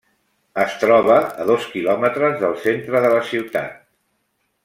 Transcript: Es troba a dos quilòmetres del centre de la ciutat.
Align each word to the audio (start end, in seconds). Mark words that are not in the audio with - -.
Es 0.61 0.77
troba 0.83 1.17
a 1.43 1.45
dos 1.49 1.67
quilòmetres 1.75 2.41
del 2.45 2.57
centre 2.65 3.05
de 3.05 3.13
la 3.17 3.21
ciutat. 3.33 3.79